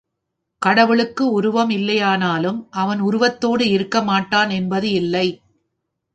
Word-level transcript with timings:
கடவுளுக்கு 0.61 1.23
உருவம் 1.31 1.69
இல்லையானாலும் 1.69 2.59
அவன் 2.73 2.99
உருவத்தோடு 2.99 3.69
இருக்க 3.69 4.01
மாட்டான் 4.01 4.49
என்பது 4.49 4.91
இல்லை. 4.91 5.27